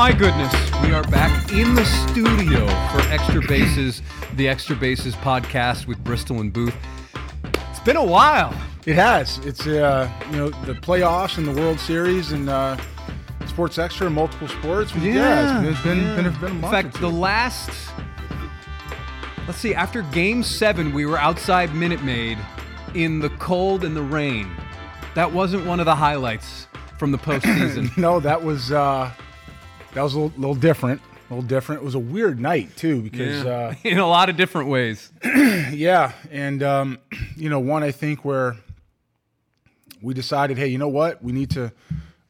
[0.00, 4.00] my goodness, we are back in the studio for Extra Bases,
[4.36, 6.74] the Extra Bases podcast with Bristol and Booth.
[7.68, 8.58] It's been a while.
[8.86, 9.36] It has.
[9.44, 12.78] It's uh, you know the playoffs and the World Series and uh,
[13.46, 14.94] Sports Extra and multiple sports.
[14.94, 16.16] Yeah, it's been yeah.
[16.16, 16.64] been, been, been a month.
[16.64, 17.92] In fact, the last
[19.46, 22.38] let's see, after Game Seven, we were outside Minute Maid
[22.94, 24.50] in the cold and the rain.
[25.14, 27.94] That wasn't one of the highlights from the postseason.
[27.98, 29.12] no, that was uh,
[29.94, 31.00] that was a little, little, different.
[31.30, 31.82] A little different.
[31.82, 33.50] It was a weird night too because yeah.
[33.50, 35.12] uh, in a lot of different ways.
[35.24, 36.98] yeah, and um,
[37.36, 38.56] you know, one I think where
[40.02, 41.72] we decided, hey, you know what, we need to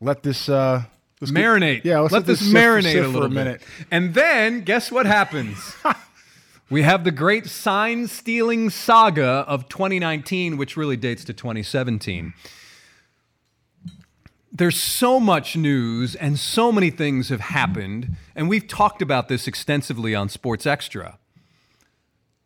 [0.00, 0.48] let this.
[0.48, 0.82] Uh,
[1.20, 1.76] let's marinate.
[1.76, 3.62] Get, yeah, let's let, this, this marinate sit a little for a minute.
[3.90, 5.76] And then guess what happens?
[6.70, 12.34] we have the great sign stealing saga of 2019, which really dates to 2017
[14.52, 19.46] there's so much news and so many things have happened, and we've talked about this
[19.46, 21.18] extensively on Sports Extra.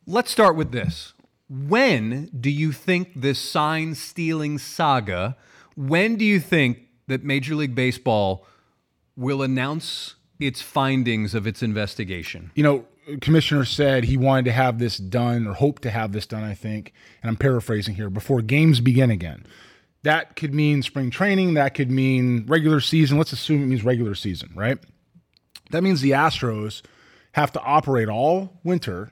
[0.06, 1.14] Let's start with this.
[1.48, 5.36] When do you think this sign stealing saga,
[5.77, 8.46] when do you think that Major League Baseball
[9.16, 12.50] will announce its findings of its investigation?
[12.55, 12.84] You know,
[13.20, 16.55] commissioner said he wanted to have this done or hoped to have this done, I
[16.55, 19.46] think, and I'm paraphrasing here, before games begin again.
[20.05, 21.55] That could mean spring training.
[21.55, 23.16] That could mean regular season.
[23.19, 24.78] Let's assume it means regular season, right?
[25.70, 26.83] That means the Astros
[27.33, 29.11] have to operate all winter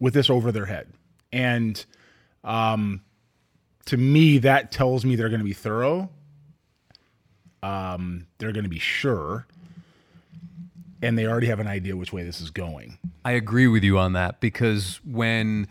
[0.00, 0.92] with this over their head.
[1.32, 1.82] And
[2.42, 3.02] um,
[3.86, 6.10] to me, that tells me they're going to be thorough.
[7.62, 9.46] Um, they're going to be sure.
[11.02, 12.98] And they already have an idea which way this is going.
[13.24, 15.68] I agree with you on that because when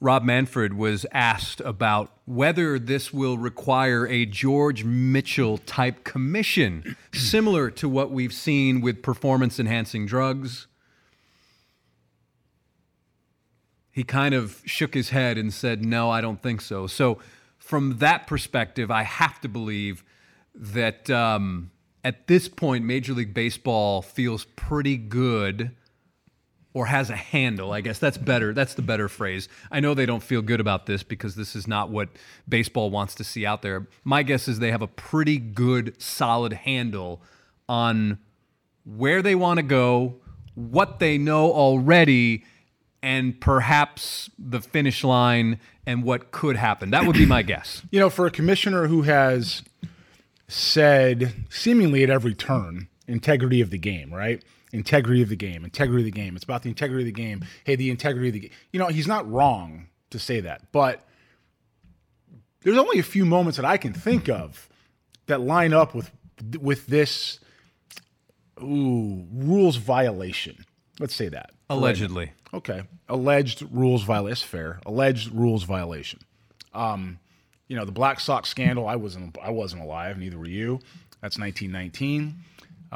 [0.00, 7.70] Rob Manfred was asked about whether this will require a George Mitchell type commission, similar
[7.70, 10.66] to what we've seen with performance enhancing drugs.
[13.92, 16.86] He kind of shook his head and said, No, I don't think so.
[16.86, 17.18] So,
[17.58, 20.04] from that perspective, I have to believe
[20.54, 21.70] that um,
[22.04, 25.72] at this point, Major League Baseball feels pretty good
[26.76, 27.72] or has a handle.
[27.72, 28.52] I guess that's better.
[28.52, 29.48] That's the better phrase.
[29.72, 32.10] I know they don't feel good about this because this is not what
[32.46, 33.86] baseball wants to see out there.
[34.04, 37.22] My guess is they have a pretty good, solid handle
[37.66, 38.18] on
[38.84, 40.16] where they want to go,
[40.54, 42.44] what they know already,
[43.02, 46.90] and perhaps the finish line and what could happen.
[46.90, 47.80] That would be my guess.
[47.90, 49.62] You know, for a commissioner who has
[50.46, 54.42] said seemingly at every turn integrity of the game, right?
[54.72, 56.36] integrity of the game, integrity of the game.
[56.36, 57.44] It's about the integrity of the game.
[57.64, 58.50] Hey, the integrity of the game.
[58.72, 61.06] You know, he's not wrong to say that, but
[62.62, 64.68] there's only a few moments that I can think of
[65.26, 66.10] that line up with
[66.60, 67.40] with this
[68.62, 70.64] ooh, rules violation.
[70.98, 71.50] Let's say that.
[71.68, 72.26] Allegedly.
[72.26, 72.58] Right.
[72.58, 72.82] Okay.
[73.08, 74.46] Alleged rules violation.
[74.46, 74.80] Fair.
[74.86, 76.20] Alleged rules violation.
[76.72, 77.18] Um,
[77.68, 80.80] you know, the Black Sox scandal, I wasn't I wasn't alive, neither were you.
[81.20, 82.34] That's 1919.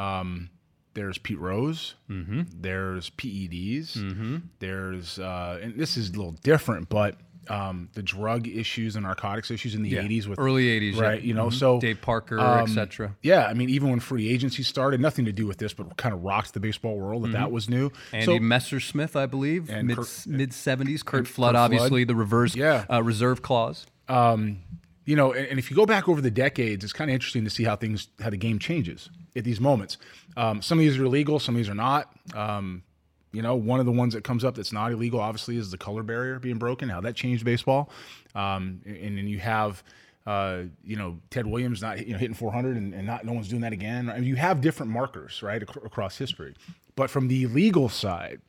[0.01, 0.51] Um,
[0.95, 1.95] there's Pete Rose.
[2.09, 2.43] Mm-hmm.
[2.61, 3.97] There's PEDs.
[3.97, 4.37] Mm-hmm.
[4.59, 7.17] There's uh, and this is a little different, but
[7.49, 10.03] um, the drug issues and narcotics issues in the yeah.
[10.03, 11.21] 80s with early 80s, right?
[11.21, 11.27] Yeah.
[11.27, 11.59] You know, mm-hmm.
[11.59, 13.17] so Dave Parker, um, etc.
[13.23, 16.15] Yeah, I mean, even when free agency started, nothing to do with this, but kind
[16.15, 17.53] of rocked the baseball world that that mm-hmm.
[17.53, 17.91] was new.
[18.13, 21.05] Andy so, Messersmith, I believe, mid mid 70s.
[21.05, 22.09] Curt Flood, Curt obviously, Flood.
[22.09, 22.85] the reverse yeah.
[22.91, 23.87] Uh, reserve clause.
[24.09, 24.59] Um,
[25.05, 27.45] you know, and, and, if you go back over the decades, it's kind of interesting
[27.45, 29.99] to see how things, how the game changes at these moments.
[30.37, 32.13] Um, some of these are illegal, some of these are not.
[32.35, 32.83] Um,
[33.33, 35.79] you know, one of the ones that comes up that's not illegal, obviously, is the
[35.79, 36.89] color barrier being broken.
[36.89, 37.91] How that changed baseball,
[38.35, 39.85] um, and then you have,
[40.27, 43.49] uh, you know, Ted Williams not you know hitting 400 and, and, not no one's
[43.49, 44.11] doing that again.
[44.11, 46.55] I mean, you have different markers right ac- across history,
[46.97, 48.41] but from the legal side,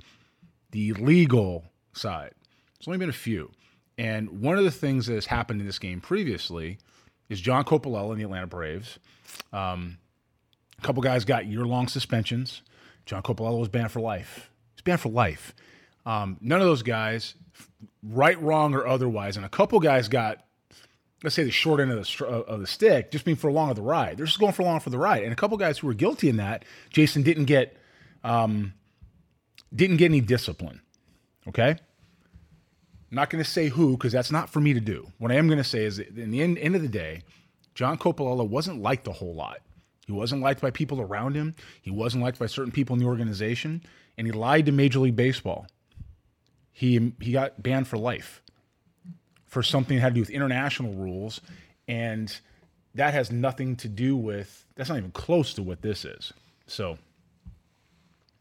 [0.71, 2.33] the legal side,
[2.79, 3.51] there's only been a few.
[3.97, 6.79] And one of the things that has happened in this game previously
[7.29, 8.97] is John Coppolella and the Atlanta Braves.
[9.53, 9.99] Um,
[10.81, 12.61] a couple guys got year long suspensions.
[13.05, 14.49] John Coppolella was banned for life.
[14.73, 15.53] He's banned for life.
[16.05, 17.35] Um, none of those guys,
[18.01, 20.43] right, wrong, or otherwise, and a couple guys got,
[21.23, 23.75] let's say, the short end of the of the stick, just being for long of
[23.75, 24.17] the ride.
[24.17, 25.23] They're just going for long for the ride.
[25.23, 27.77] And a couple guys who were guilty in that, Jason didn't get,
[28.23, 28.73] um,
[29.73, 30.81] didn't get any discipline.
[31.47, 31.69] Okay.
[31.69, 35.11] I'm not going to say who because that's not for me to do.
[35.19, 37.23] What I am going to say is, in the end, end of the day,
[37.75, 39.59] John Coppolella wasn't liked a whole lot.
[40.11, 41.55] He wasn't liked by people around him.
[41.81, 43.81] He wasn't liked by certain people in the organization,
[44.17, 45.67] and he lied to Major League Baseball.
[46.73, 48.41] He he got banned for life
[49.47, 51.39] for something that had to do with international rules,
[51.87, 52.37] and
[52.93, 54.65] that has nothing to do with.
[54.75, 56.33] That's not even close to what this is.
[56.67, 56.97] So,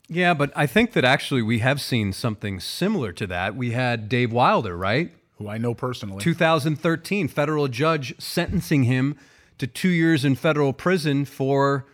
[0.09, 3.55] Yeah, but I think that actually we have seen something similar to that.
[3.55, 5.13] We had Dave Wilder, right?
[5.39, 6.21] Who I know personally.
[6.21, 9.17] 2013, federal judge sentencing him
[9.61, 11.87] to two years in federal prison for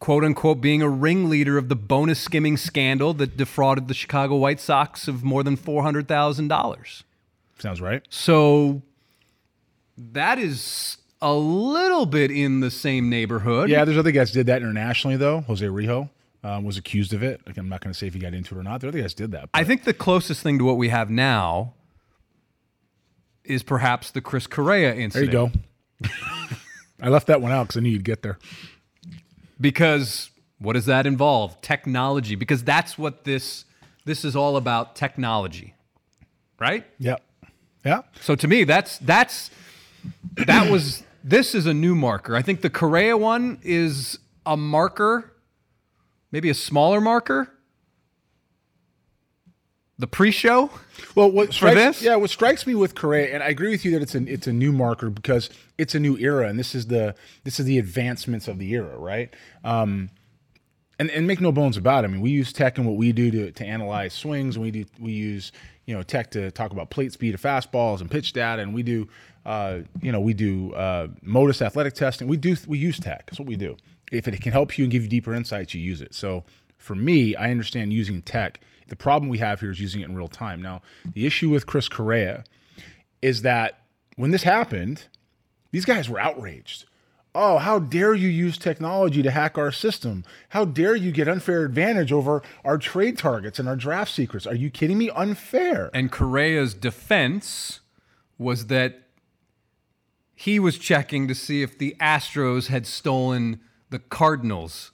[0.00, 4.60] quote unquote being a ringleader of the bonus skimming scandal that defrauded the Chicago White
[4.60, 7.02] Sox of more than $400,000.
[7.58, 8.02] Sounds right.
[8.08, 8.82] So
[9.96, 13.68] that is a little bit in the same neighborhood.
[13.68, 15.40] Yeah, there's other guys did that internationally though.
[15.42, 16.08] Jose Rijo
[16.42, 17.40] um, was accused of it.
[17.46, 18.80] Like, I'm not going to say if he got into it or not.
[18.80, 19.50] The other guys did that.
[19.52, 21.74] I think the closest thing to what we have now
[23.44, 25.32] is perhaps the Chris Correa incident.
[25.32, 26.30] there you go.
[27.02, 28.38] I left that one out because I knew you'd get there.
[29.60, 31.60] Because what does that involve?
[31.60, 32.34] Technology.
[32.34, 33.64] Because that's what this
[34.04, 35.74] this is all about technology.
[36.58, 36.86] Right?
[36.98, 37.22] Yep.
[37.84, 38.02] Yeah.
[38.20, 39.50] So to me, that's that's
[40.46, 42.36] that was this is a new marker.
[42.36, 45.32] I think the Correa one is a marker,
[46.32, 47.52] maybe a smaller marker.
[50.00, 50.70] The pre-show.
[51.14, 52.02] Well, what strikes, this?
[52.02, 54.46] yeah, what strikes me with Correa, and I agree with you that it's an it's
[54.46, 57.14] a new marker because it's a new era, and this is the
[57.44, 59.28] this is the advancements of the era, right?
[59.62, 60.08] Um,
[60.98, 62.08] and and make no bones about it.
[62.08, 64.70] I mean, we use tech and what we do to, to analyze swings, and we
[64.70, 65.52] do we use
[65.84, 68.82] you know tech to talk about plate speed of fastballs and pitch data, and we
[68.82, 69.06] do
[69.44, 72.26] uh, you know we do uh, modus athletic testing.
[72.26, 73.26] We do we use tech.
[73.26, 73.76] That's what we do.
[74.10, 76.14] If it can help you and give you deeper insights, you use it.
[76.14, 76.44] So
[76.78, 78.60] for me, I understand using tech.
[78.90, 80.60] The problem we have here is using it in real time.
[80.60, 80.82] Now,
[81.14, 82.44] the issue with Chris Correa
[83.22, 83.80] is that
[84.16, 85.04] when this happened,
[85.70, 86.84] these guys were outraged.
[87.32, 90.24] Oh, how dare you use technology to hack our system?
[90.48, 94.48] How dare you get unfair advantage over our trade targets and our draft secrets?
[94.48, 95.10] Are you kidding me?
[95.10, 95.90] Unfair.
[95.94, 97.80] And Correa's defense
[98.36, 99.02] was that
[100.34, 103.60] he was checking to see if the Astros had stolen
[103.90, 104.90] the Cardinals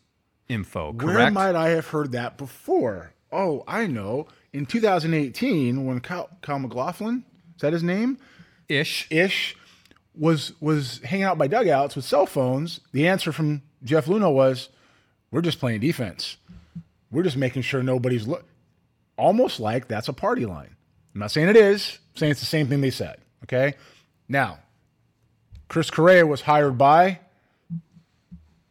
[0.49, 1.17] info, correct?
[1.17, 3.13] Where might I have heard that before?
[3.37, 4.29] Oh, I know.
[4.53, 7.25] In 2018, when Kyle, Kyle McLaughlin,
[7.55, 8.19] is that his name?
[8.69, 9.07] Ish.
[9.11, 9.57] Ish
[10.15, 12.81] was was hanging out by dugouts with cell phones.
[12.93, 14.71] The answer from Jeff Luhnow was,
[15.31, 16.39] "We're just playing defense.
[17.11, 18.47] We're just making sure nobody's look."
[19.19, 20.75] Almost like that's a party line.
[21.15, 21.99] I'm not saying it is.
[22.13, 23.19] I'm saying it's the same thing they said.
[23.45, 23.75] Okay.
[24.29, 24.59] Now,
[25.69, 27.21] Chris Correa was hired by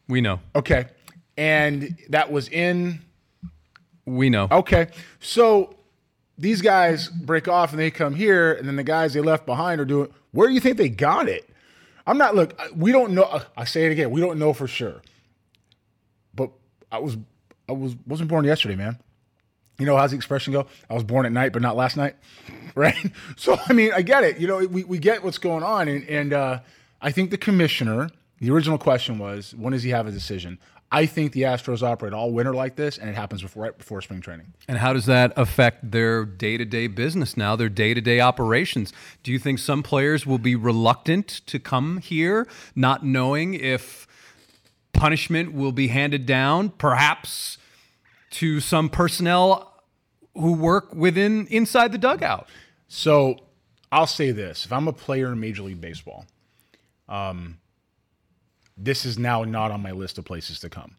[0.08, 0.40] We know.
[0.56, 0.88] okay,
[1.38, 3.02] and that was in
[4.06, 4.48] We know.
[4.52, 4.88] Okay.
[5.20, 5.76] So
[6.38, 9.82] these guys break off and they come here, and then the guys they left behind
[9.82, 10.10] are doing.
[10.32, 11.50] Where do you think they got it?
[12.06, 12.36] I'm not.
[12.36, 13.42] Look, we don't know.
[13.58, 14.12] I say it again.
[14.12, 15.02] We don't know for sure.
[16.36, 16.52] But
[16.92, 17.18] I was,
[17.68, 19.00] I was, wasn't born yesterday, man.
[19.80, 20.68] You know how's the expression go?
[20.90, 22.16] I was born at night, but not last night,
[22.76, 22.96] right?
[23.36, 24.38] So I mean, I get it.
[24.38, 26.60] You know, we, we get what's going on, and and uh,
[27.02, 28.10] I think the commissioner.
[28.42, 30.60] The original question was, when does he have a decision?
[30.92, 34.02] I think the Astros operate all winter like this, and it happens before, right before
[34.02, 34.54] spring training.
[34.68, 38.20] And how does that affect their day to day business now, their day to day
[38.20, 38.94] operations?
[39.24, 44.08] Do you think some players will be reluctant to come here, not knowing if
[44.94, 47.58] punishment will be handed down, perhaps
[48.32, 49.74] to some personnel
[50.34, 52.48] who work within inside the dugout?
[52.88, 53.40] So
[53.92, 56.26] I'll say this: if I'm a player in Major League Baseball,
[57.10, 57.58] um,
[58.78, 60.96] this is now not on my list of places to come.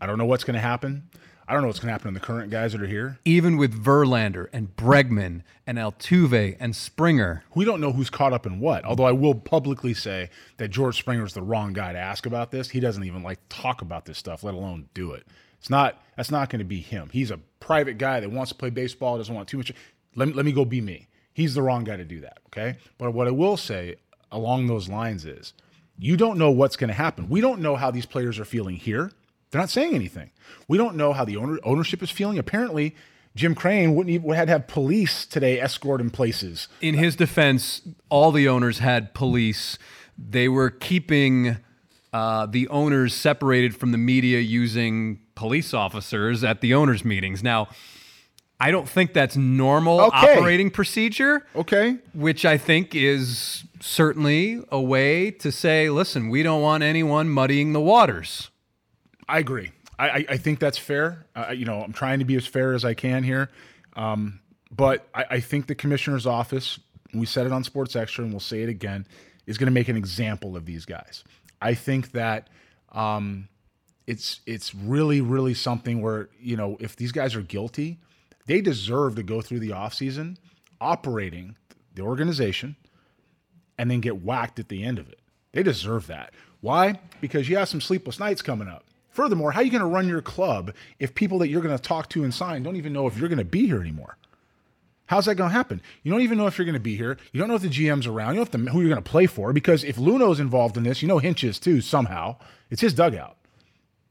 [0.00, 1.08] I don't know what's going to happen.
[1.48, 3.18] I don't know what's going to happen to the current guys that are here.
[3.24, 8.44] Even with Verlander and Bregman and Altuve and Springer, We don't know who's caught up
[8.44, 8.84] in what.
[8.84, 12.50] Although I will publicly say that George Springer is the wrong guy to ask about
[12.50, 12.68] this.
[12.68, 15.26] He doesn't even like talk about this stuff, let alone do it.
[15.58, 16.02] It's not.
[16.16, 17.08] That's not going to be him.
[17.12, 19.16] He's a private guy that wants to play baseball.
[19.16, 19.72] Doesn't want too much.
[20.14, 21.08] Let me, let me go be me.
[21.32, 22.40] He's the wrong guy to do that.
[22.48, 22.76] Okay.
[22.98, 23.96] But what I will say
[24.30, 25.54] along those lines is,
[25.98, 27.28] you don't know what's going to happen.
[27.28, 29.10] We don't know how these players are feeling here.
[29.50, 30.30] They're not saying anything.
[30.68, 32.38] We don't know how the owner, ownership is feeling.
[32.38, 32.94] Apparently,
[33.34, 36.68] Jim Crane wouldn't even had to have police today escort places.
[36.80, 39.78] in his defense, all the owners had police.
[40.18, 41.58] They were keeping
[42.12, 47.42] uh, the owners separated from the media using police officers at the owners' meetings.
[47.42, 47.68] Now,
[48.60, 50.34] I don't think that's normal Okay.
[50.36, 51.98] operating procedure, Okay.
[52.12, 57.72] which I think is certainly a way to say, listen, we don't want anyone muddying
[57.72, 58.50] the waters.
[59.28, 59.70] I agree.
[59.98, 61.26] I, I, I think that's fair.
[61.36, 63.50] Uh, you know, I'm trying to be as fair as I can here.
[63.94, 66.78] Um, but I, I think the commissioner's office,
[67.14, 69.06] we said it on Sports Extra and we'll say it again,
[69.46, 71.22] is going to make an example of these guys.
[71.62, 72.48] I think that
[72.92, 73.48] um,
[74.06, 77.98] it's it's really, really something where, you know, if these guys are guilty,
[78.48, 80.36] they deserve to go through the offseason
[80.80, 81.54] operating
[81.94, 82.76] the organization
[83.78, 85.20] and then get whacked at the end of it.
[85.52, 86.32] They deserve that.
[86.60, 86.98] Why?
[87.20, 88.84] Because you have some sleepless nights coming up.
[89.10, 91.82] Furthermore, how are you going to run your club if people that you're going to
[91.82, 94.16] talk to and sign don't even know if you're going to be here anymore?
[95.06, 95.80] How's that going to happen?
[96.02, 97.16] You don't even know if you're going to be here.
[97.32, 98.34] You don't know if the GM's around.
[98.34, 101.02] You don't know who you're going to play for because if Luhnow's involved in this,
[101.02, 102.36] you know Hinch is too somehow.
[102.70, 103.36] It's his dugout.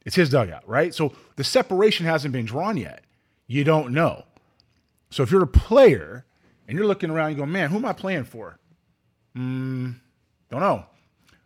[0.06, 0.94] It's his dugout, right?
[0.94, 3.04] So the separation hasn't been drawn yet.
[3.48, 4.26] You don't know.
[5.10, 6.26] So if you're a player
[6.68, 8.60] and you're looking around, you go, man, who am I playing for?
[9.36, 9.96] Mm,
[10.50, 10.86] don't know.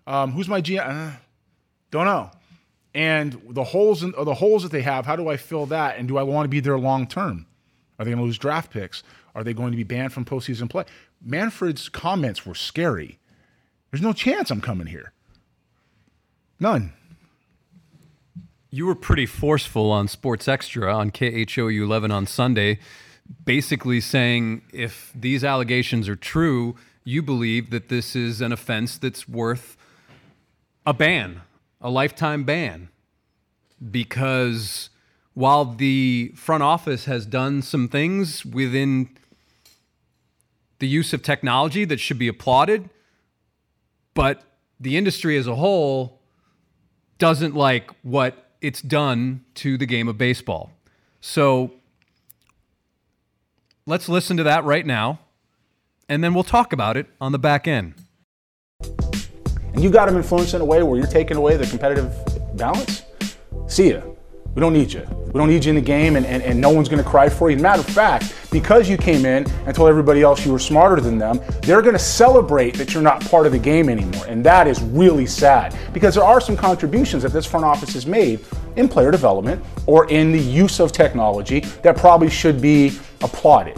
[0.07, 0.83] Um, who's my GM?
[0.85, 1.15] Uh,
[1.91, 2.31] don't know.
[2.93, 5.97] And the holes in, the holes that they have, how do I fill that?
[5.97, 7.45] And do I want to be there long term?
[7.97, 9.03] Are they going to lose draft picks?
[9.35, 10.85] Are they going to be banned from postseason play?
[11.23, 13.19] Manfred's comments were scary.
[13.91, 15.13] There's no chance I'm coming here.
[16.59, 16.93] None.
[18.73, 22.79] You were pretty forceful on Sports Extra on KHOU 11 on Sunday,
[23.43, 29.27] basically saying if these allegations are true, you believe that this is an offense that's
[29.27, 29.75] worth
[30.85, 31.41] a ban,
[31.81, 32.87] a lifetime ban.
[33.91, 34.89] Because
[35.33, 39.09] while the front office has done some things within
[40.79, 42.89] the use of technology that should be applauded,
[44.13, 44.43] but
[44.79, 46.21] the industry as a whole
[47.17, 50.71] doesn't like what it's done to the game of baseball.
[51.19, 51.71] So
[53.85, 55.19] let's listen to that right now,
[56.07, 57.95] and then we'll talk about it on the back end.
[59.73, 62.13] And you got them influenced in a way where you're taking away the competitive
[62.55, 63.03] balance?
[63.67, 64.01] See ya.
[64.53, 65.07] We don't need you.
[65.27, 67.29] We don't need you in the game, and, and, and no one's going to cry
[67.29, 67.57] for you.
[67.57, 71.17] matter of fact, because you came in and told everybody else you were smarter than
[71.17, 74.25] them, they're going to celebrate that you're not part of the game anymore.
[74.27, 78.05] And that is really sad because there are some contributions that this front office has
[78.05, 78.41] made
[78.75, 83.77] in player development or in the use of technology that probably should be applauded.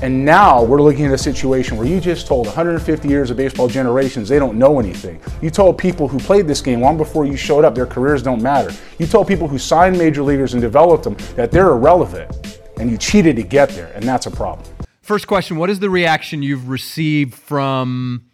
[0.00, 3.66] And now we're looking at a situation where you just told 150 years of baseball
[3.66, 5.20] generations they don't know anything.
[5.42, 8.40] You told people who played this game long before you showed up their careers don't
[8.40, 8.72] matter.
[8.98, 12.57] You told people who signed major leaguers and developed them that they're irrelevant.
[12.78, 14.68] And you cheated to get there, and that's a problem.
[15.02, 18.26] First question What is the reaction you've received from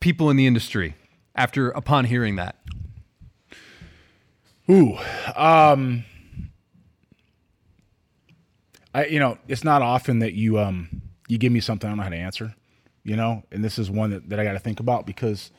[0.00, 0.96] people in the industry
[1.34, 2.56] after upon hearing that?
[4.70, 4.98] Ooh,
[5.34, 6.04] um,
[8.94, 11.98] I you know it's not often that you um you give me something I don't
[11.98, 12.54] know how to answer,
[13.04, 15.50] you know, and this is one that, that I got to think about because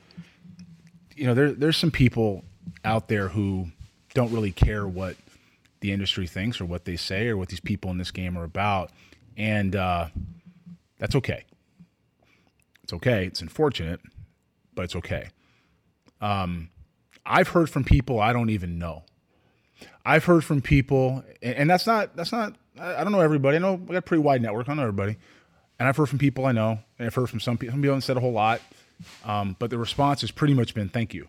[1.15, 2.43] you know there there's some people
[2.86, 3.67] out there who
[4.13, 5.15] don't really care what
[5.84, 8.46] the industry thinks or what they say or what these people in this game are
[8.46, 8.90] about,
[9.38, 10.08] and uh,
[10.98, 11.44] that's okay.
[12.84, 13.25] It's okay.
[13.25, 14.00] It's unfortunate,
[14.74, 15.28] but it's okay.
[16.22, 16.70] Um,
[17.25, 19.04] I've heard from people I don't even know.
[20.06, 23.58] I've heard from people, and that's not that's not I don't know everybody.
[23.58, 24.70] I know I got a pretty wide network.
[24.70, 25.18] I know everybody,
[25.80, 27.74] and I've heard from people I know, and I've heard from some people.
[27.74, 28.62] Some people haven't said a whole lot,
[29.25, 31.28] um, but the response has pretty much been "thank you,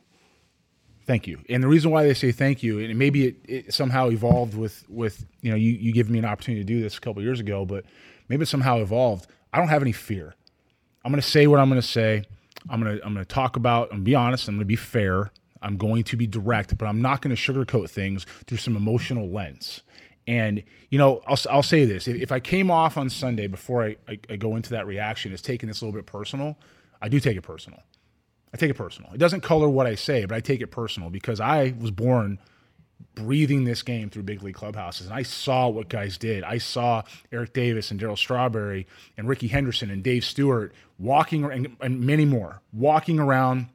[1.07, 4.11] thank you." And the reason why they say thank you, and maybe it, it somehow
[4.11, 7.01] evolved with with you know you you giving me an opportunity to do this a
[7.01, 7.85] couple years ago, but
[8.29, 9.27] maybe it somehow evolved.
[9.53, 10.35] I don't have any fear.
[11.05, 12.25] I'm going to say what I'm going to say.
[12.69, 13.93] I'm going to I'm going to talk about.
[13.93, 14.49] and be honest.
[14.49, 15.31] I'm going to be fair.
[15.63, 19.29] I'm going to be direct, but I'm not going to sugarcoat things through some emotional
[19.29, 19.83] lens.
[20.27, 23.85] And you know, I'll, I'll say this: if, if I came off on Sunday before
[23.85, 26.57] I, I, I go into that reaction as taking this a little bit personal,
[27.03, 27.83] I do take it personal.
[28.55, 29.13] I take it personal.
[29.13, 32.39] It doesn't color what I say, but I take it personal because I was born
[33.17, 35.07] breathing this game through big league clubhouses.
[35.09, 36.45] And I saw what guys did.
[36.45, 38.87] I saw Eric Davis and Darryl Strawberry
[39.19, 43.67] and Rickey Henderson and Dave Stewart walking and, and many more walking around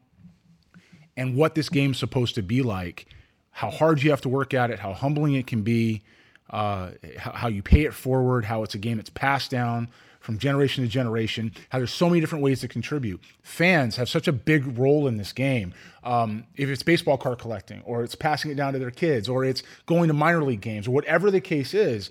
[1.17, 3.05] and what this game's supposed to be like,
[3.51, 6.03] how hard you have to work at it, how humbling it can be,
[6.51, 10.37] uh, how, how, you pay it forward, how it's a game that's passed down from
[10.37, 13.21] generation to generation, how there's so many different ways to contribute.
[13.41, 15.73] Fans have such a big role in this game.
[16.03, 19.45] Um, if it's baseball card collecting, or it's passing it down to their kids, or
[19.45, 22.09] it's going to minor league games, or whatever the case is,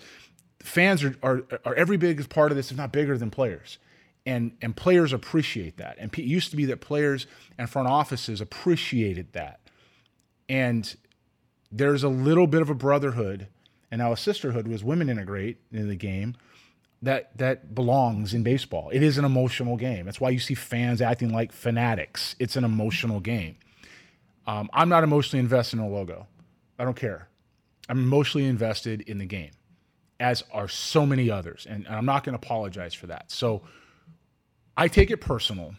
[0.61, 3.79] fans are, are, are every big part of this, if not bigger than players.
[4.27, 5.97] And, and players appreciate that.
[5.99, 9.61] And it used to be that players and front offices appreciated that.
[10.49, 10.95] And
[11.71, 13.49] there's a little bit of a brotherhood
[13.91, 16.37] and now a sisterhood was women integrate in the game
[17.03, 18.91] that that belongs in baseball.
[18.91, 20.05] It is an emotional game.
[20.05, 22.35] That's why you see fans acting like fanatics.
[22.39, 23.57] It's an emotional game.
[24.47, 26.27] Um, I'm not emotionally invested in a logo.
[26.79, 27.29] I don't care.
[27.89, 29.51] I'm emotionally invested in the game,
[30.21, 33.31] as are so many others, and, and I'm not going to apologize for that.
[33.31, 33.63] So
[34.77, 35.75] I take it personal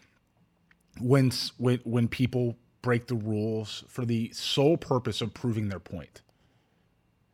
[0.99, 6.21] when when when people break the rules for the sole purpose of proving their point.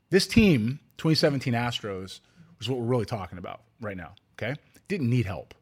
[0.10, 2.20] This team, 2017 Astros,
[2.60, 4.14] is what we're really talking about right now.
[4.34, 4.56] Okay,
[4.88, 5.54] didn't need help.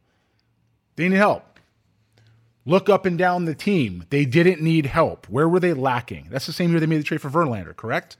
[0.95, 1.59] They need help.
[2.65, 4.05] Look up and down the team.
[4.09, 5.27] They didn't need help.
[5.27, 6.27] Where were they lacking?
[6.29, 8.15] That's the same year they made the trade for Verlander, correct?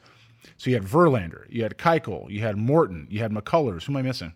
[0.57, 3.83] So you had Verlander, you had Keuchel, you had Morton, you had McCullers.
[3.83, 4.33] Who am I missing?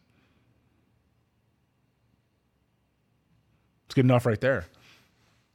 [3.86, 4.65] It's good enough right there.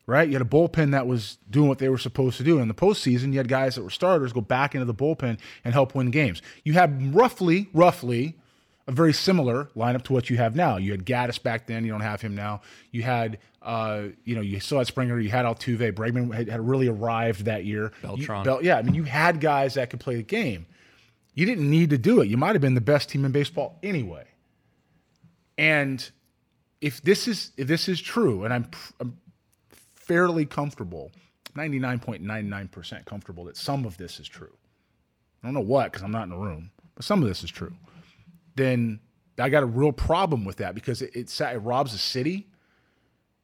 [0.05, 0.29] Right?
[0.29, 2.59] You had a bullpen that was doing what they were supposed to do.
[2.59, 5.73] In the postseason, you had guys that were starters go back into the bullpen and
[5.73, 6.43] help win games.
[6.65, 8.37] You had roughly, roughly
[8.87, 10.77] a very similar lineup to what you have now.
[10.77, 11.85] You had Gattis back then.
[11.85, 12.62] You don't have him now.
[12.91, 15.19] You had, uh, you know, you still had Springer.
[15.21, 15.93] You had Altuve.
[15.93, 17.93] Bregman had, had really arrived that year.
[18.03, 18.41] Beltran.
[18.41, 20.67] You, Bel- yeah, I mean, you had guys that could play the game.
[21.35, 22.29] You didn't need to do it.
[22.29, 24.27] You might have been the best team in baseball anyway.
[25.57, 26.11] And
[26.81, 28.69] if this is if this is true, and I'm,
[29.01, 29.17] I'm
[29.71, 31.12] fairly comfortable,
[31.57, 34.53] 99.99% comfortable that some of this is true.
[35.43, 37.51] I don't know what because I'm not in the room, but some of this is
[37.51, 37.73] true
[38.54, 39.00] then
[39.38, 42.49] I got a real problem with that because it, it, it robs the city,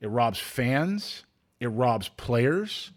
[0.00, 1.24] it robs fans,
[1.60, 2.90] it robs players,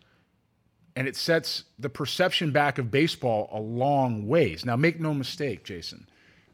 [0.95, 4.65] and it sets the perception back of baseball a long ways.
[4.65, 6.07] Now, make no mistake, Jason.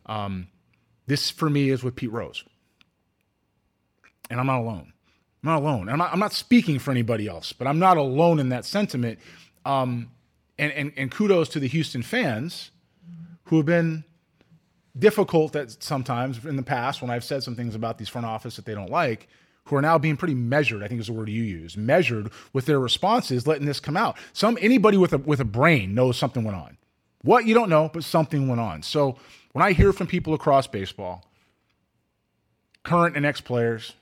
[0.06, 0.48] Um,
[1.08, 2.44] this for me is with Pete Rose,
[4.30, 4.94] and I'm not alone.
[5.44, 5.90] I'm not alone.
[5.90, 9.20] I'm not, I'm not speaking for anybody else, but I'm not alone in that sentiment.
[9.66, 10.12] Um,
[10.58, 12.72] and, and, and kudos to the Houston fans
[13.46, 14.04] who have been
[15.00, 18.56] difficult that sometimes in the past when I've said some things about these front office
[18.56, 19.28] that they don't like,
[19.66, 22.66] who are now being pretty measured, I think is the word you use, measured with
[22.66, 24.18] their responses, letting this come out.
[24.34, 26.78] Some anybody with a with a brain knows something went on.
[27.22, 28.82] What you don't know, but something went on.
[28.84, 29.18] So
[29.52, 31.26] when I hear from people across baseball,
[32.84, 33.94] current and ex players,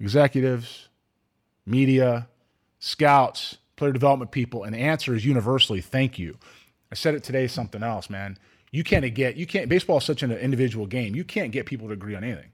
[0.00, 0.88] executives,
[1.64, 2.26] media,
[2.80, 6.36] scouts, player development people, and the answer is universally thank you.
[6.90, 8.38] I said it today, something else, man
[8.74, 11.14] you can't get you can't baseball is such an individual game.
[11.14, 12.50] You can't get people to agree on anything.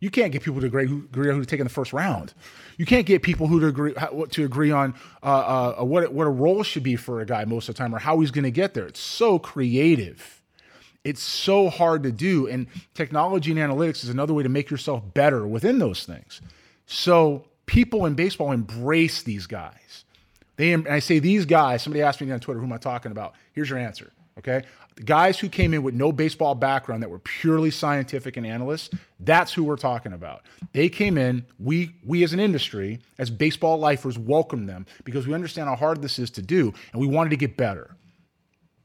[0.00, 2.34] You can't get people to agree who agree who take in the first round.
[2.78, 3.94] You can't get people who to agree
[4.30, 7.68] to agree on uh, uh, what what a role should be for a guy most
[7.68, 8.88] of the time or how he's going to get there.
[8.88, 10.42] It's so creative.
[11.04, 15.14] It's so hard to do, and technology and analytics is another way to make yourself
[15.14, 16.40] better within those things.
[16.86, 20.04] So people in baseball embrace these guys.
[20.56, 21.82] They and I say these guys.
[21.82, 24.10] Somebody asked me on Twitter, "Who am I talking about?" Here's your answer.
[24.38, 24.62] Okay.
[24.96, 28.90] The guys who came in with no baseball background that were purely scientific and analysts,
[29.20, 30.42] that's who we're talking about.
[30.72, 35.34] They came in, we we as an industry, as baseball lifers, welcome them because we
[35.34, 37.96] understand how hard this is to do and we wanted to get better.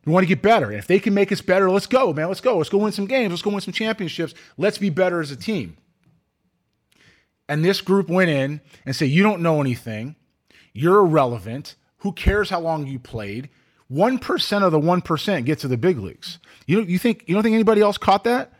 [0.05, 0.67] We want to get better.
[0.67, 2.29] And if they can make us better, let's go, man.
[2.29, 2.57] Let's go.
[2.57, 3.31] Let's go win some games.
[3.31, 4.33] Let's go win some championships.
[4.57, 5.75] Let's be better as a team.
[7.49, 10.15] And this group went in and said, You don't know anything.
[10.71, 11.75] You're irrelevant.
[11.99, 13.49] Who cares how long you played?
[13.87, 16.39] One percent of the one percent get to the big leagues.
[16.65, 18.53] You you think you don't think anybody else caught that?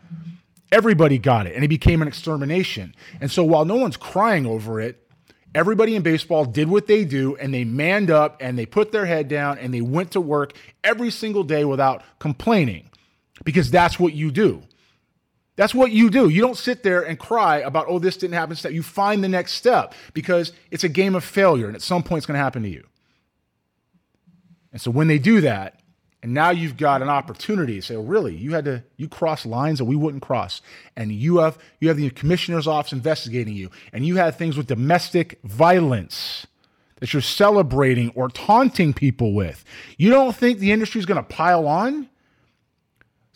[0.72, 2.94] Everybody got it, and it became an extermination.
[3.20, 5.06] And so while no one's crying over it,
[5.54, 9.06] everybody in baseball did what they do, and they manned up and they put their
[9.06, 10.52] head down and they went to work
[10.84, 12.90] every single day without complaining,
[13.44, 14.62] because that's what you do.
[15.56, 16.28] That's what you do.
[16.28, 18.56] You don't sit there and cry about, oh, this didn't happen.
[18.72, 22.18] You find the next step because it's a game of failure, and at some point
[22.18, 22.86] it's going to happen to you.
[24.72, 25.80] And so when they do that,
[26.22, 29.46] and now you've got an opportunity to say, well, really, you had to you cross
[29.46, 30.60] lines that we wouldn't cross.
[30.96, 34.66] And you have you have the commissioner's office investigating you, and you had things with
[34.66, 36.46] domestic violence
[36.96, 39.64] that you're celebrating or taunting people with.
[39.96, 42.08] You don't think the industry is going to pile on?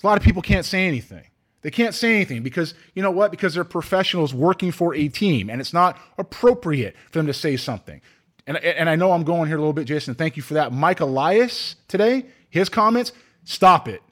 [0.02, 1.22] A lot of people can't say anything.
[1.60, 3.30] They can't say anything because you know what?
[3.30, 7.56] Because they're professionals working for a team, and it's not appropriate for them to say
[7.56, 8.00] something
[8.46, 10.14] and, and I know I'm going here a little bit, Jason.
[10.14, 10.72] Thank you for that.
[10.72, 13.12] Mike Elias today, his comments,
[13.44, 14.02] stop it.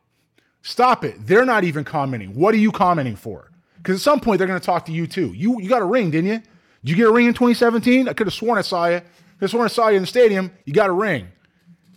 [0.62, 1.16] Stop it.
[1.26, 2.34] They're not even commenting.
[2.34, 3.50] What are you commenting for?
[3.78, 5.32] Because at some point they're going to talk to you too.
[5.32, 6.42] You you got a ring, didn't you?
[6.82, 8.08] Did you get a ring in 2017?
[8.08, 8.96] I could have sworn I saw you.
[8.96, 9.02] I
[9.38, 10.50] could sworn I saw you in the stadium.
[10.64, 11.28] You got a ring.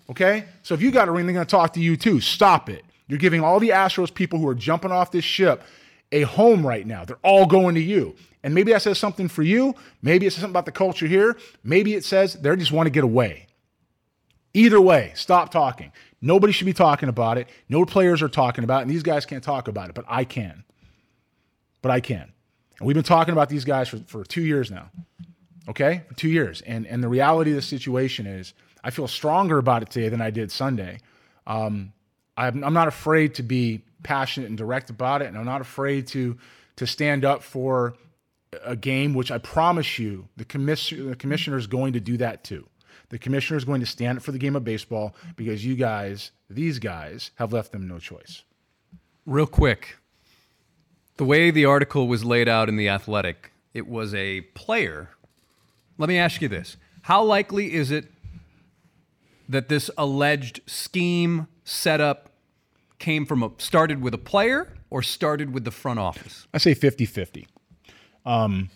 [0.09, 0.45] Okay?
[0.63, 2.19] So if you got a ring, they're going to talk to you too.
[2.19, 2.83] Stop it.
[3.07, 5.61] You're giving all the Astros people who are jumping off this ship
[6.11, 7.05] a home right now.
[7.05, 8.15] They're all going to you.
[8.43, 9.73] And maybe that says something for you.
[10.01, 11.37] Maybe it says something about the culture here.
[11.63, 13.47] Maybe it says they just want to get away.
[14.53, 15.91] Either way, stop talking.
[16.21, 17.47] Nobody should be talking about it.
[17.69, 20.25] No players are talking about it, and these guys can't talk about it, but I
[20.25, 20.63] can.
[21.81, 22.31] But I can.
[22.79, 24.91] And we've been talking about these guys for, for two years now.
[25.67, 26.03] Okay?
[26.07, 26.61] For two years.
[26.61, 28.53] And and the reality of the situation is
[28.83, 30.99] I feel stronger about it today than I did Sunday.
[31.47, 31.93] Um,
[32.35, 36.07] I'm, I'm not afraid to be passionate and direct about it, and I'm not afraid
[36.07, 36.37] to
[36.75, 37.95] to stand up for
[38.63, 42.43] a game, which I promise you, the, commission, the commissioner is going to do that
[42.43, 42.67] too.
[43.09, 46.31] The commissioner is going to stand up for the game of baseball because you guys,
[46.49, 48.43] these guys, have left them no choice.
[49.25, 49.97] Real quick,
[51.17, 55.09] the way the article was laid out in the Athletic, it was a player
[55.97, 58.11] Let me ask you this: How likely is it
[59.47, 62.31] that this alleged scheme setup
[62.97, 66.47] came from a started with a player or started with the front office?
[66.53, 67.47] I say 50 50.
[68.25, 68.69] Um,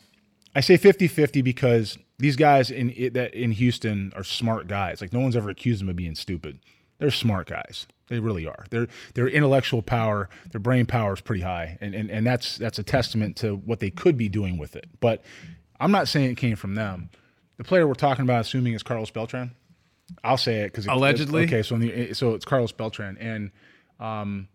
[0.55, 5.01] I say 50 50 because these guys in that in Houston are smart guys.
[5.01, 6.59] Like no one's ever accused them of being stupid.
[6.99, 7.85] They're smart guys.
[8.07, 8.65] They really are.
[8.69, 12.79] Their their intellectual power, their brain power is pretty high, and, and and that's that's
[12.79, 14.87] a testament to what they could be doing with it.
[14.99, 15.23] But
[15.79, 17.09] I'm not saying it came from them.
[17.57, 19.51] The player we're talking about, assuming is Carlos Beltran.
[20.23, 21.43] I'll say it because allegedly.
[21.43, 23.51] Okay, so the, so it's Carlos Beltran, and
[23.99, 24.47] um,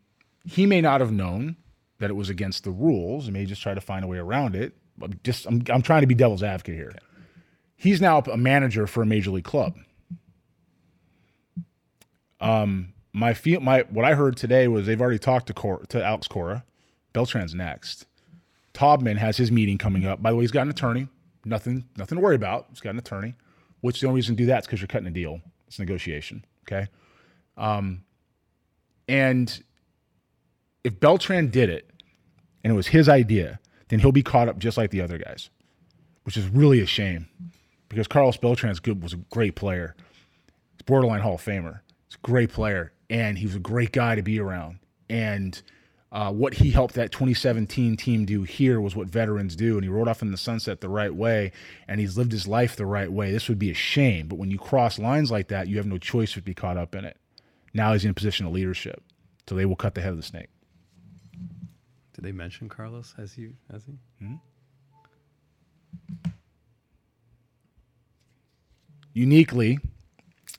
[0.45, 1.57] he may not have known
[1.99, 3.27] that it was against the rules.
[3.27, 4.75] He may just try to find a way around it.
[5.01, 6.93] I'm just I'm, I'm trying to be devil's advocate here.
[7.77, 9.75] He's now a manager for a major league club.
[12.41, 16.05] Um, my feel my what I heard today was they've already talked to Cor- to
[16.05, 16.65] Alex Cora.
[17.13, 18.07] Beltran's next.
[18.75, 20.23] Taubman has his meeting coming up.
[20.23, 21.09] By the way, he's got an attorney.
[21.45, 22.67] Nothing nothing to worry about.
[22.71, 23.35] He's got an attorney.
[23.81, 25.41] Which the only reason to do that is because you're cutting a deal.
[25.67, 26.45] It's negotiation.
[26.63, 26.87] Okay.
[27.57, 28.05] Um,
[29.09, 29.63] and
[30.85, 31.91] if Beltran did it
[32.63, 33.59] and it was his idea,
[33.93, 35.51] then he'll be caught up just like the other guys,
[36.23, 37.29] which is really a shame
[37.91, 39.95] because Carlos Beltran good, was a great player.
[40.73, 41.81] He's borderline Hall of Famer.
[42.09, 44.79] He's a great player, and he was a great guy to be around.
[45.11, 45.61] And
[46.11, 49.91] uh, what he helped that 2017 team do here was what veterans do, and he
[49.91, 51.53] rode off in the sunset the right way,
[51.87, 53.31] and he's lived his life the right way.
[53.31, 55.99] This would be a shame, but when you cross lines like that, you have no
[55.99, 57.19] choice but to be caught up in it.
[57.75, 59.03] Now he's in a position of leadership,
[59.47, 60.49] so they will cut the head of the snake.
[62.15, 63.15] Did they mention Carlos?
[63.17, 63.51] Has he?
[63.71, 63.99] Has he?
[64.25, 64.35] Hmm?
[69.15, 69.79] Uniquely,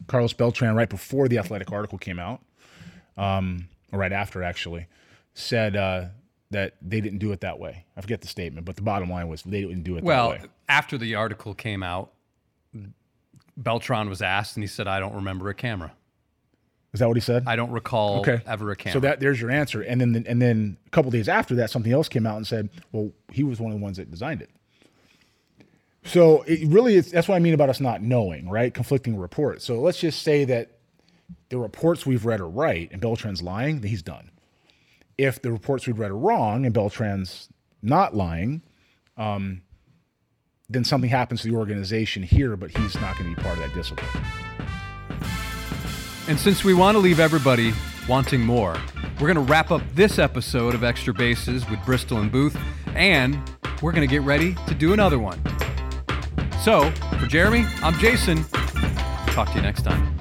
[0.08, 2.42] Carlos Beltran, right before the Athletic article came out,
[3.18, 4.88] um, or right after actually,
[5.34, 6.06] said uh,
[6.52, 7.86] that they didn't do it that way.
[7.98, 10.36] I forget the statement, but the bottom line was they didn't do it well, that
[10.36, 10.40] way.
[10.42, 12.12] Well, after the article came out,
[13.58, 15.94] Beltran was asked, and he said, "I don't remember a camera."
[16.94, 17.44] Is that what he said?
[17.48, 18.42] I don't recall okay.
[18.46, 18.94] ever a camera.
[18.94, 19.82] So that there's your answer.
[19.82, 22.70] And then and then a couple days after that, something else came out and said,
[22.92, 24.52] "Well, he was one of the ones that designed it."
[26.06, 27.12] So it really is.
[27.12, 28.74] That's what I mean about us not knowing, right?
[28.74, 29.66] Conflicting reports.
[29.66, 30.78] So let's just say that
[31.50, 34.32] the reports we've read are right and Beltran's lying, then he's done.
[35.18, 37.50] If the reports we've read are wrong and Beltran's
[37.82, 38.62] not lying,
[39.18, 39.62] um,
[40.70, 43.64] then something happens to the organization here, but he's not going to be part of
[43.64, 44.24] that discipline.
[46.28, 47.74] And since we want to leave everybody
[48.08, 48.78] wanting more,
[49.20, 52.58] we're going to wrap up this episode of Extra Bases with Bristol and Booth,
[52.96, 53.38] and
[53.82, 55.42] we're going to get ready to do another one.
[56.64, 58.46] So, for Jeremy, I'm Jason.
[59.28, 60.18] Talk to you next time.